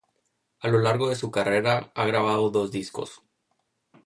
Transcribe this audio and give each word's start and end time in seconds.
A 0.61 0.67
lo 0.67 0.79
largo 0.79 1.09
de 1.09 1.15
su 1.15 1.29
carrera 1.29 1.91
ha 1.93 2.05
grabado 2.07 2.49
dos 2.49 2.71
discos. 2.71 3.21